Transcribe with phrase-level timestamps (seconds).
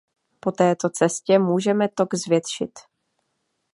[0.39, 2.71] Po této cestě můžeme tok zvětšit.